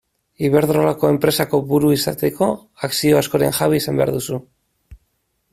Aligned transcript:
Iberdrolako 0.47 1.11
enpresako 1.15 1.59
buru 1.73 1.91
izateko 1.97 2.49
akzio 2.89 3.21
askoren 3.23 3.55
jabe 3.61 3.81
izan 3.85 4.01
behar 4.01 4.17
duzu. 4.21 4.45